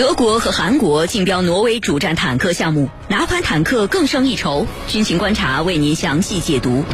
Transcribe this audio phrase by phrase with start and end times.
[0.00, 4.66] 德国和韩国竞标挪威主战坦克项目，哪款坦克更胜一筹？
[4.88, 6.86] 军情观察为您详细解读。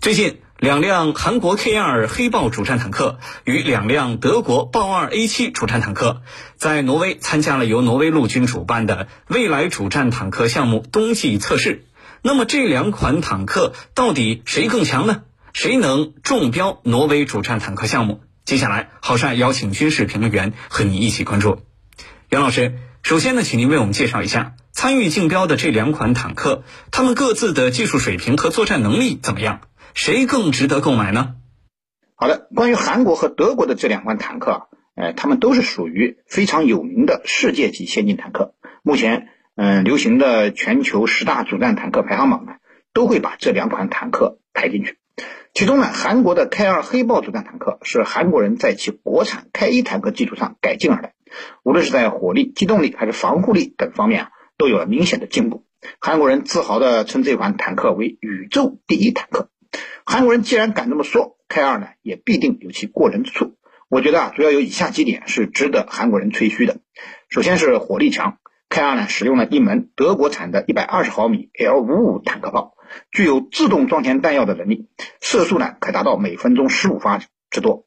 [0.00, 6.22] 最近，两辆韩国 K2 黑豹主战坦克与两辆德国豹二 A7 主战坦克
[6.56, 11.84] 在挪威参加了由挪威陆军主办的未来主战坦克项目冬季测试。
[12.22, 15.20] 那么，这两款坦克到底谁更强呢？
[15.52, 18.22] 谁能中标挪威主战坦克项目？
[18.44, 21.62] 接下来，郝帅邀请军事评论员和你一起关注。
[22.28, 29.62] 袁老师，首先呢，请您为我们介绍一下参与竞标的这两款坦克，他们各自的技术水平和作战能力怎么样？
[29.94, 31.36] 谁更值得购买呢？
[32.16, 38.54] 好的，关于韩国和德国的这两款坦克，呃，他们都是属于非常有名的世界级先进坦克。
[38.82, 42.52] 目前，嗯，流行的全球十大主战坦克排行榜呢，
[42.92, 44.98] 都会把这两款坦克排进去。
[45.54, 51.14] 其中呢，韩国的 K2 黑豹主战坦克是韩国人在其国产 K1 坦克基础上改进而来，
[51.62, 55.64] 无论是在火力、机动力还是防护力等方面啊，都有了明显的进步。
[56.00, 59.48] 韩国人自豪地称这款坦克为“宇宙第一坦克”。
[60.04, 63.54] 韩国人既然敢这么说，K2 呢也必定有其过人之处。
[63.88, 66.78] 我觉得啊，主要有以下几点是值得韩国人吹嘘的。
[67.28, 68.38] 首先是火力强
[68.70, 72.73] ，K2 呢使用了一门德国产的120毫米 L55 坦克炮。
[73.10, 74.88] 具有自动装填弹药的能力，
[75.20, 77.20] 射速呢可达到每分钟十五发
[77.50, 77.86] 之多。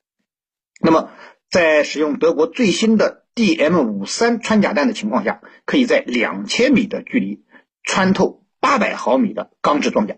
[0.81, 1.09] 那么，
[1.50, 7.44] 在使用德国最新的 DM 五三穿甲弹的情况下，可以在两千米的距离
[7.83, 10.16] 穿透八百毫米的钢制装甲。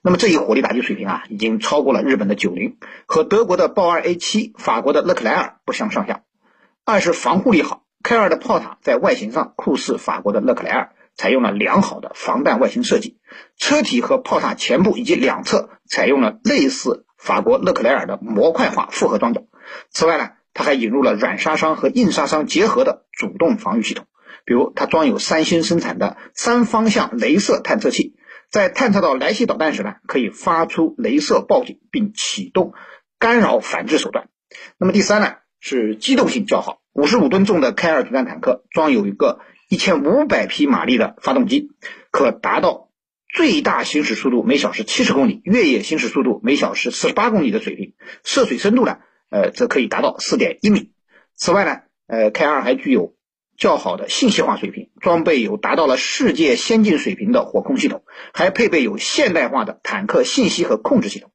[0.00, 6.22] 那么这一火力打击水平啊，已经超过了日本的九零，和德国的豹二 A 七、法国的勒克莱尔不相上下。
[6.84, 10.92] 二是防护力好，K 二的炮塔在外形上酷似法国的勒克莱尔。
[11.16, 13.16] 采用了良好的防弹外形设计，
[13.56, 19.40] 车体和炮塔前部以及两侧采用了类似法国勒克莱尔的模块化复合装甲。
[19.90, 24.06] 此外呢，它还引入了软杀伤和硬杀伤结合的主动防御系统，
[24.44, 28.14] 比如它装有三星生产的三方向镭射探测器，
[28.50, 32.74] 在探测到来袭导弹时呢，可以发出镭射报警并启动
[33.18, 34.28] 干扰反制手段。
[34.76, 39.40] 那么第三呢，是机动性较好，五十五吨重的 K 二主战坦克装有一个。
[39.68, 41.70] 一千五百匹马力的发动机，
[42.10, 42.90] 可达到
[43.28, 47.94] 最大行驶速度每小时七十公里，越野行驶速度每小时四十八公里的水平。
[48.22, 50.92] 涉水深度呢，呃，则可以达到四点一米。
[51.34, 53.16] 此外呢，呃，K 二还具有
[53.58, 61.32] 较好的信息化水平，装备有达到了世界先进水平的火控系统，还配备有现代化的坦克信息和控制系统。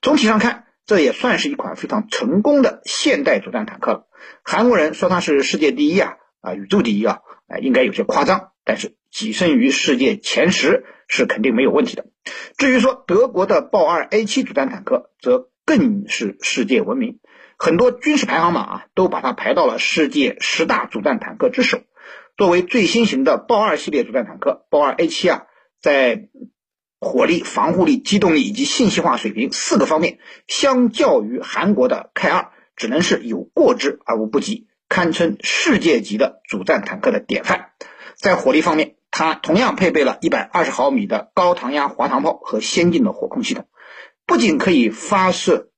[0.00, 4.06] 总体上看，这也算是一款非常成功的现代主战坦克了。
[4.42, 7.20] 韩国人说它是世界第一啊，啊，宇宙第一啊。
[7.46, 12.06] 哎，应该有些夸张，但是跻身于世界前十是肯定没有问题的。
[12.56, 17.18] 至于说德国的豹二 A 七主战坦克，则更是世界闻名，
[17.58, 21.82] 很多军事排行榜啊都把它排到了世界十大主战坦克之首。
[22.36, 25.42] 作为最新型的豹二系列主战坦克，豹二 A 七啊，
[25.80, 26.28] 在
[26.98, 30.18] 火力、防护力、机动力以及信息化水平四个方面，
[30.48, 34.66] 相较于韩国的 K 二，只能是有过之而无不及。
[34.94, 37.70] 堪称世界级的主战坦克的典范。
[38.14, 43.66] 在火力方面，它同样配备了一百二十毫米的高膛压滑膛炮和先进的火控系统，
[44.24, 45.70] 不仅可以发射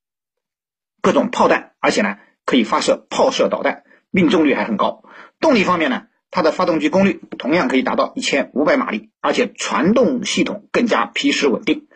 [1.00, 5.02] 各种炮弹，而且呢可以发射炮射导弹，命中率还很高。
[5.40, 11.88] 动力方面呢，它的发动机功率同样可以达到一千五百马力，而且传动系统更加皮实稳定。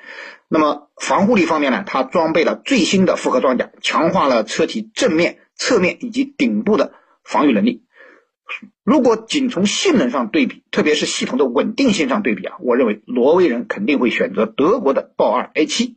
[0.48, 6.94] 那么防护力方面呢，它装备了最新的复合装甲，强化了车体正面、侧面以及顶部的。
[7.24, 7.84] 防御能力，
[8.84, 15.96] 如果仅从性能上对比，特别是系统的稳定性上对比啊，我认为挪威人肯定会选择德国的豹二 A 七。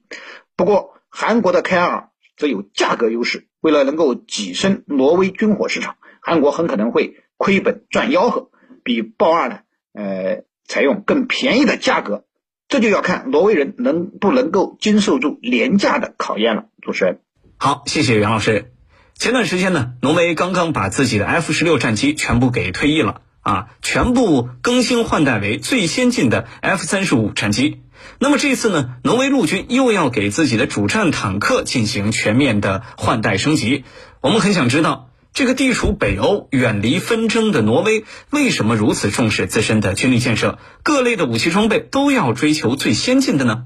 [0.56, 8.52] 不过，韩国的 K 二则有价格优势，为了能够跻身挪威军火市场，韩国很可能会亏本赚吆喝，
[8.84, 9.60] 比豹二呢，
[9.94, 12.26] 呃，采用更便宜的价格。
[12.68, 16.70] 这就要看挪威人能不能够经受住廉价的考验了。
[16.82, 17.20] 主持人，
[17.58, 18.73] 好，谢谢袁老师。
[19.16, 27.82] 前段时间呢，挪威刚刚把自己的 F 十六战机全部给退役了啊，全部更新换代为最先进的 F 三十五战机。
[28.20, 33.86] 那么这次呢，挪威陆军又要给自己的主战坦克进行全面的换代升级。
[34.20, 40.60] 我们很想知道，这个地处北欧、远离纷争的挪威，为什么如此重视自身的军力建设？
[40.84, 43.64] 各类的武器装备都要追求最先进的呢？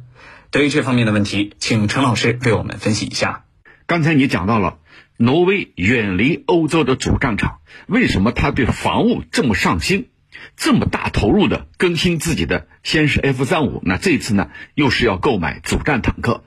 [0.51, 3.45] 对于这方面的问题，请陈老师为我们分析一下。
[3.87, 4.77] 刚才你讲到了。
[5.17, 10.09] 挪威远离欧洲的主战场，为什么他对防务这么上心，
[10.55, 12.67] 这么大投入的更新自己的？
[12.83, 16.43] 先是 F 三五，那这次呢，又是要购买主战坦克。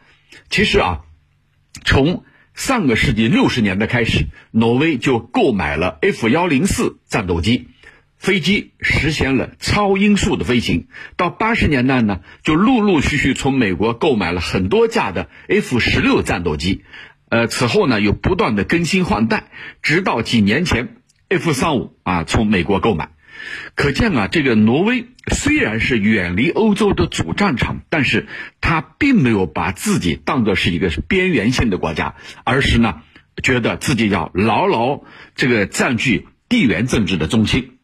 [0.49, 1.00] 其实啊，
[1.84, 2.25] 从
[2.55, 7.69] 上个世纪六十年代开始，挪威就购买了 F 幺零四战斗机，
[8.17, 10.87] 飞机实现了超音速的飞行。
[11.17, 16.84] 到八十年代呢，就陆陆续续从美国购买了很多架的 F 十六战斗机，
[17.31, 19.44] 呃，此后呢又不断的更新换代，
[19.82, 20.97] 直到几年前
[21.29, 23.11] F 三五啊从美国购买。
[23.75, 28.27] 可见啊，这个挪威虽然是远离欧洲的主战场，但是
[28.61, 33.00] 他并没有把自己当作是一个边缘性的国家，而是呢，
[33.43, 35.03] 觉得自己要牢牢
[35.37, 37.79] 这个占据地缘政治的中心。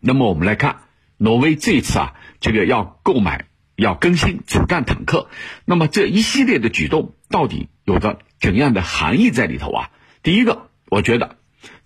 [0.00, 0.78] 那么我们来看，
[1.16, 3.44] 挪威这次啊，这个要购买、
[3.78, 5.28] 要更新主战坦克，
[5.64, 9.90] 那么这一系列的举动到底有着怎样的含义在里头啊？
[10.24, 11.36] 第一个，我觉得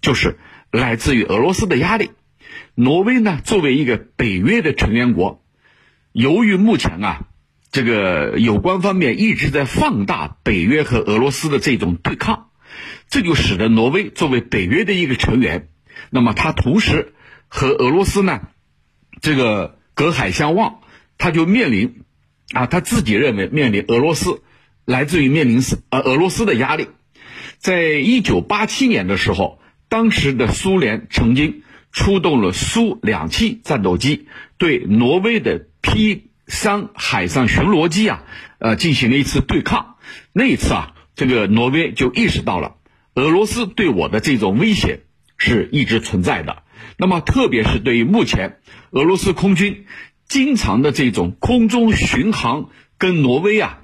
[0.00, 0.38] 就是
[0.70, 2.12] 来自于俄罗斯的压力。
[2.74, 5.44] 挪威呢，作为一个北约的成员国，
[6.12, 7.26] 由于目前啊，
[7.70, 12.48] 这个有关方面一直在放大北约和俄罗斯的这种对抗，
[13.10, 15.68] 这就使得挪威作为北约的一个成员，
[16.08, 17.12] 那么他同时
[17.48, 18.40] 和俄罗斯呢，
[19.20, 20.80] 这个隔海相望，
[21.22, 22.02] 他就面临
[22.52, 24.42] 啊，他自己认为面临俄罗斯
[24.84, 26.88] 来自于面临是呃俄罗斯的压力，
[27.58, 31.62] 在一九八七年的时候，当时的苏联曾经。
[31.94, 34.26] 出动了苏两栖战斗机，
[34.56, 38.24] 对挪威的 P 三海上巡逻机啊，
[38.60, 39.96] 呃，进行了一次对抗。
[40.32, 42.76] 那一次啊，这个挪威就意识到了
[43.14, 45.00] 俄罗斯对我的这种威胁
[45.36, 46.62] 是一直存在的。
[46.96, 48.60] 那么，特别是对于目前
[48.92, 49.84] 俄罗斯空军
[50.32, 53.80] 经常的这种空中巡航，跟挪威啊，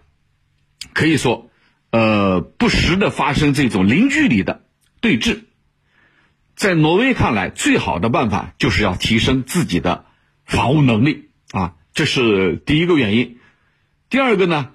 [0.94, 1.50] 可以说，
[1.90, 4.64] 呃，不时的发生这种零距离的
[5.02, 5.40] 对峙。
[6.56, 10.06] 在挪威看来，最好的办法就是要提升自己的
[10.46, 13.36] 防务能力啊，这是第一个原因。
[14.08, 14.70] 第二个呢，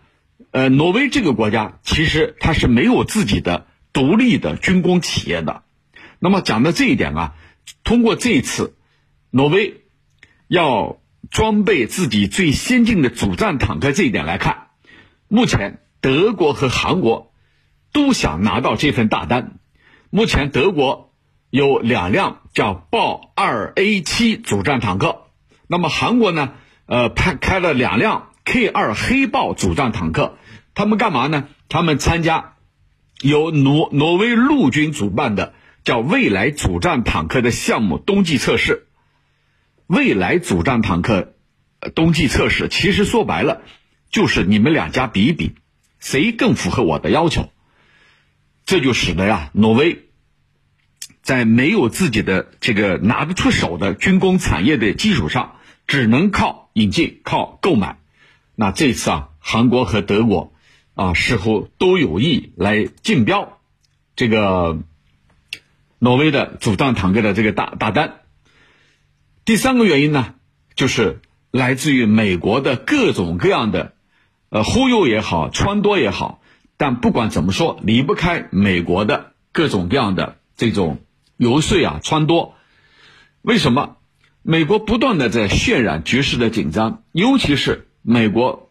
[0.51, 5.63] 呃，挪威这个国家其实它是没有自己的独立的军工企业的。
[6.19, 7.33] 那么讲到这一点啊，
[7.83, 8.75] 通过这一次，
[9.31, 9.81] 挪威
[10.47, 10.99] 要
[11.33, 14.67] 装备自己最先进的主战坦克这一点来看，
[15.27, 17.33] 目前德国和韩国
[17.91, 19.59] 都想拿到这份大单。
[20.09, 21.09] 目前德国。
[21.49, 25.27] 有两辆叫豹二 A 七主战坦克，
[25.67, 26.53] 那么韩国呢？
[26.87, 30.39] 呃，派开了两辆 K 二黑豹主战坦克，
[30.73, 31.47] 他们干嘛呢？
[31.69, 32.55] 他们参加
[33.21, 35.53] 由挪挪威陆军主办的
[35.83, 38.87] 叫未来主战坦克的项目冬季测试。
[39.93, 41.35] 未来主战坦克
[41.93, 43.61] 冬季测试，其实说白了
[44.09, 45.53] 就是你们两家比一比，
[45.99, 47.51] 谁更符合我的要求。
[48.65, 50.05] 这就使得呀，挪威。
[51.21, 57.99] 在没有自己的这个拿得出手的军工产业的基础上，只能靠引进、靠购买。
[58.55, 60.53] 那这次啊，韩国和德国
[60.95, 63.59] 啊，似乎都有意来竞标
[64.15, 64.79] 这个
[65.99, 68.21] 挪威的主战坦克的这个大大单。
[69.45, 70.35] 第三个原因呢，
[70.75, 73.93] 就是来自于美国的各种各样的
[74.49, 76.41] 呃忽悠也好、撺掇也好，
[76.77, 80.99] 但不管怎么说，离不开美国的各种各样的这种。
[81.35, 82.51] 游说啊，撺掇，
[83.41, 83.97] 为什么？
[84.43, 88.69] 美国不断的在渲染局势的紧张，尤其是美国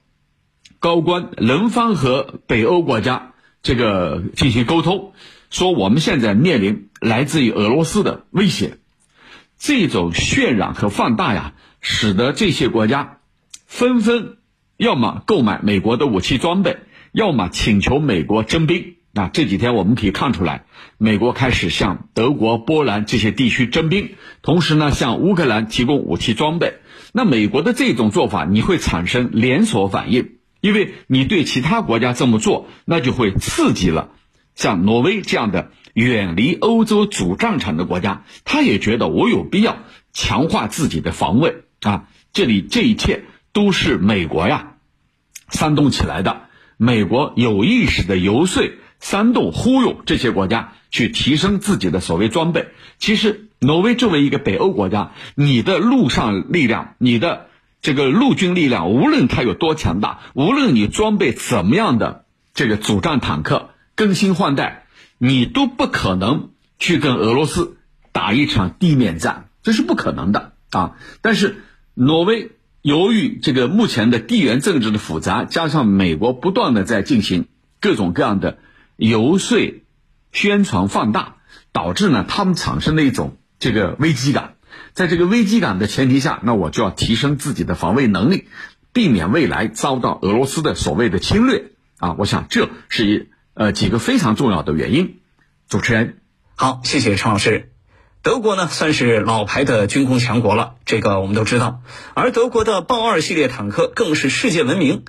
[0.78, 3.32] 高官轮番和北欧国家
[3.62, 5.12] 这个进行沟通，
[5.50, 8.78] 说我们现在面临来自于俄罗斯的威胁，
[9.62, 13.18] 这种渲染和放大呀，使得这些国家
[13.64, 14.38] 纷纷
[14.76, 16.78] 要么购买美国的武器装备，
[17.12, 18.96] 要么请求美国征兵。
[19.12, 20.64] 那这几天我们可以看出来，
[20.98, 26.80] 美国开始向德国、波兰这些地区征兵，同时呢向乌克兰提供武器装备。
[27.12, 34.10] 那美国的这种做法，你会产生连锁反应，因为你对其他国家这么做，那就会刺激了
[34.56, 39.78] 像挪威这样的远离欧洲主战场的国家，他也觉得我有必要
[40.12, 42.04] 强化自己的防卫啊。
[42.32, 44.74] 这里这一切都是美国呀
[45.50, 46.42] 煽动起来的，
[46.76, 48.62] 美国有意识的游说。
[49.00, 52.68] 煽动、忽悠这些国家去提升自己的所谓装备。
[53.00, 57.48] 其实，挪威作为一个北欧国家，你的陆上力量、你的
[57.80, 64.81] 这个陆军力量，无论它有多强大，无论你装备怎么样的这个主战坦克更新换代，
[65.24, 66.50] 你都不可能
[66.80, 67.76] 去跟俄罗斯
[68.10, 70.96] 打一场地面战，这是不可能的啊！
[71.20, 71.62] 但是，
[71.94, 72.50] 挪威
[72.80, 77.46] 由于这个目前的地缘政治的复杂，加上美国不断的在进行
[77.80, 78.58] 各种各样的。
[78.96, 79.80] 游说、
[80.32, 81.36] 宣传放大，
[81.70, 84.54] 导致呢他们产生了一种这个危机感。
[84.92, 88.48] 在这个危机感的前提下，那我就要提升自己的防卫能力，
[88.92, 92.16] 避免未来遭到俄罗斯的所谓的侵略啊！
[92.18, 95.20] 我想这是一呃几个非常重要的原因。
[95.68, 96.18] 主持人，
[96.54, 97.72] 好，谢谢陈老师。
[98.22, 101.80] 德国呢算是老牌的军工强国了，这个我们都知道。
[102.14, 105.04] 而德国的豹二系列坦克更是世界闻名。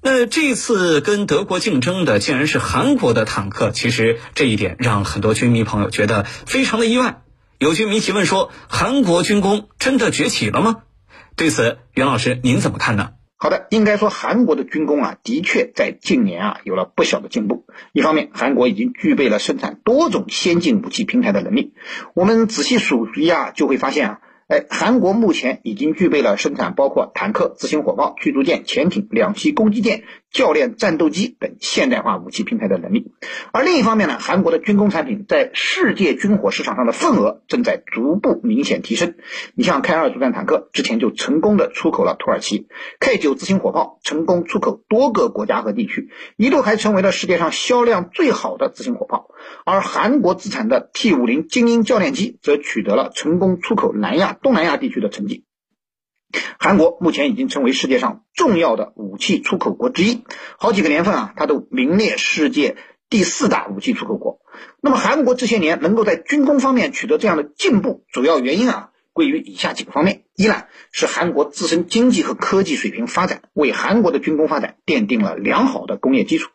[0.00, 7.22] 那这次跟德国竞争的竟然是韩国的坦克，其实这一点让很多军迷朋友觉得非常的意外。
[7.58, 10.82] 有军迷提问说：“韩国军工真的崛起了吗？”
[11.36, 13.10] 对此，袁老师您怎么看呢？
[13.44, 17.66] 好的，应该说韩国的军工啊，的确在近年啊有了不小的进步。
[17.92, 21.74] 一方面，韩国已经具备了生产多种先进武器平台的能力。
[22.14, 24.20] 我们仔细数一下，就会发现啊。
[24.48, 33.12] 哎，韩国目前已经具备了生产包括坦克、自行火炮、驱逐舰、潜艇、两栖攻击舰、教练战斗机等现代化武器平台的能力。
[33.52, 39.14] 而另一方面呢，韩国的军工产品在世界军火市场上的份额正在逐步明显提升。
[39.54, 42.66] 你像 K 二主战坦克之前就成功的出口了土耳其
[42.98, 49.28] ，K 九自行火炮成功出口多个国家和地区，一度还成为了世界上销量最好的自行火炮。
[49.64, 54.32] 而韩国自产的 T 五零精英教练机则取得了成功出口南亚。
[54.42, 55.44] 东南亚地区的成绩，
[56.58, 60.24] 韩国目前已经成为世界上重要的武器出口国之一，
[60.58, 62.76] 好几个年份啊，它都名列世界
[63.08, 64.40] 第四大武器出口国。
[64.80, 76.50] 那么，韩国这些年能够在军工方面取得这样的进步，主要原因啊，归于以下几个方面：一呢，是韩国自身经济和科技水平发展，为韩国的军工发展奠定了良好的工业基础。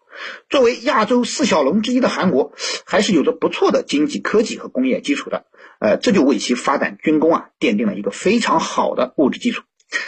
[0.50, 2.54] 作为亚洲四小龙之一的韩国，
[2.86, 5.46] 还是有着不错的经济、科技和工业基础的。
[5.80, 9.64] 呃，这就为其发展军工啊奠定了一个非常好的物质基础。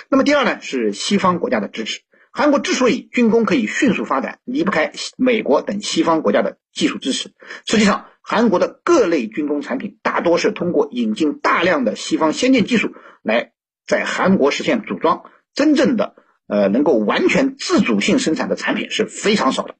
[0.10, 2.02] 那么第二呢，是西方国家的支持。
[2.34, 7.34] 韩国之所以军工可以迅速发展，离不开美国等西方国家的技术支持。
[7.66, 13.52] 实际上，韩国的各类军工产品大多是通过引进大量的西方先进技术来
[13.86, 15.24] 在韩国实现组装，
[15.54, 16.16] 真正的
[16.48, 19.76] 呃能够完全自主性生产的产品是非常少的。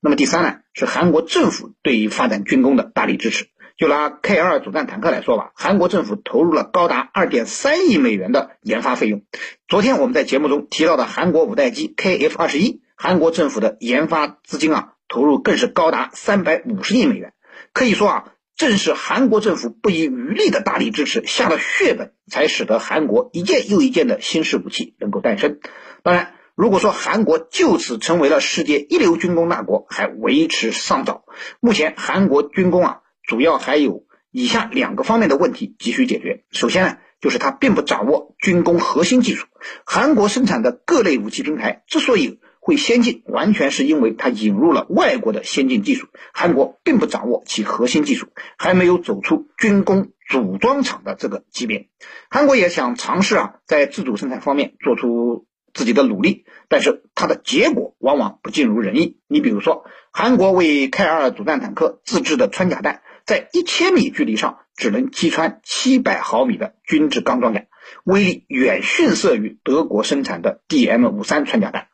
[0.00, 3.46] 那么第三呢，是韩国政府对于发展军工的大力支持。
[3.76, 9.22] 就拿 K 二主战坦克来说吧，韩国政府投入了高达二点三亿美元的研发费用。
[9.68, 17.34] 昨天我们在节目中提到的韩国五代机 KF 二十一，韩国政府的研发资金啊投入更是高达三百五十亿美元。
[17.74, 18.24] 可以说啊，
[18.56, 25.58] 正是韩国政府不遗余力的大力支持，下了血本，才使得韩国一件又一件的新式武器能够诞生。
[26.02, 31.26] 当然，如果说韩国就此成为了世界一流军工大国，还为时尚早。
[31.60, 33.00] 目前韩国军工啊。
[33.26, 36.44] 主要还有以下两个方面的问题急需解决。
[36.50, 39.46] 首先呢，就是它并不掌握军工核心技术。
[39.84, 46.08] 韩国生产的各类武器平台之所以会先进，完全是因为它引入了外国的先进技术。
[46.32, 48.28] 韩国并不掌握其核心技术，
[48.58, 51.88] 还没有走出军工组装厂的这个级别。
[52.28, 59.18] 韩国也想尝试啊，在自主生产方面做出自己的努力，但是它的结果往往不尽如人意。
[59.26, 63.02] 你比如说，韩国为 K 二主战坦克自制的穿甲弹。
[63.26, 67.64] 在一千米距离上只能击穿七百毫米的均质钢装甲，
[68.04, 71.88] 威力远逊色于德国生产的 DM 五三穿甲弹。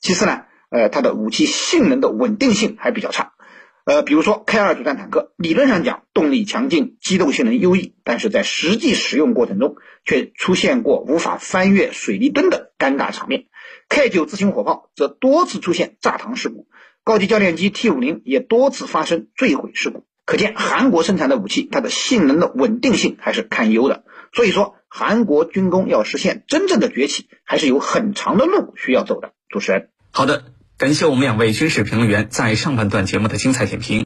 [0.00, 3.34] 其次呢，呃，它的武器性能的稳定性还比较差。
[3.84, 9.76] 呃，比如说 K 二主战坦克，理论上讲动力强劲，机动性能优异，但是在实际使用过程中
[10.06, 13.44] 却出现过无法翻越水泥墩的尴尬场面。
[13.90, 16.66] K 九自行火炮则多次出现炸膛事故，
[17.04, 20.06] 高级教练机 T 五零也多次发生坠毁事故。
[20.28, 24.04] 可见韩国生产的武器，它的性能的稳定性还是堪忧的。
[24.34, 29.32] 所以说，韩国军工要实现真正的崛起，还是有很长的路需要走的。
[29.48, 30.44] 主持人，好的，
[30.76, 33.96] 感谢我们两位军事评论员在上半段节目的精彩点评。